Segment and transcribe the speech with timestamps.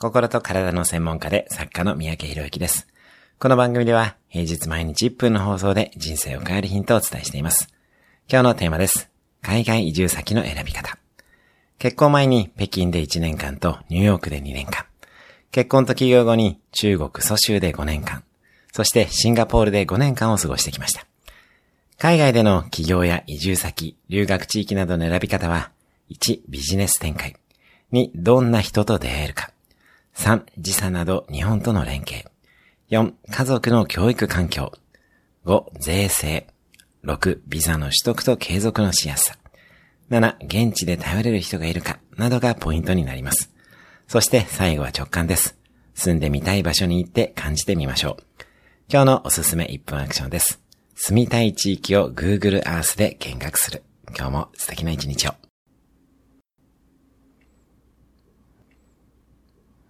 [0.00, 2.86] 心と体の専門家で作家の三宅博之です。
[3.40, 7.68] この番組では平日毎日1分の放送で人生を変えるヒントをお伝えしています。
[8.30, 9.10] 今日のテーマです。
[9.42, 10.96] 海外移住先の選び方。
[11.80, 14.86] 結婚前に北京で1年間とニューヨークで2年間。
[15.50, 18.22] 結婚と起業後に中国蘇州で5年間。
[18.72, 21.08] そしてシンガポールで5年間を過ごしてきました。
[21.98, 25.72] 海外での起業や移住先、留学地域などの選び方は、
[26.08, 27.34] 1、ビジネス展開。
[27.92, 29.50] 2、どんな人と出会えるか。
[30.28, 32.30] 3、時差など日本との連携。
[32.90, 34.72] 4、家族の教育環境。
[35.46, 36.46] 5、税制。
[37.02, 39.38] 6、ビザの取得と継続のしやすさ。
[40.10, 43.50] 7、現地で頼れる人がいるか、などがポイントになります。
[44.06, 45.56] そして最後は直感です。
[45.94, 48.24] 住んでみたい場所に行って感じてみましょう。
[48.92, 50.60] 今日のおすすめ1分アクションです。
[50.94, 53.82] 住みたい地域を Google Earth で見学する。
[54.14, 55.47] 今日も素敵な一日を。